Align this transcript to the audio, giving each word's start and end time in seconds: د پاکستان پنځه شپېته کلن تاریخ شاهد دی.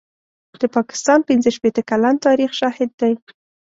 د 0.61 0.63
پاکستان 0.75 1.19
پنځه 1.29 1.49
شپېته 1.55 1.81
کلن 1.89 2.15
تاریخ 2.27 2.51
شاهد 2.59 2.89
دی. 3.01 3.13